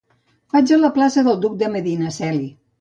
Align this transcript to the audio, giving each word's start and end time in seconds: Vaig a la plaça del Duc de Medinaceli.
Vaig 0.55 0.73
a 0.77 0.79
la 0.79 0.91
plaça 0.95 1.25
del 1.29 1.39
Duc 1.45 1.61
de 1.63 1.71
Medinaceli. 1.77 2.53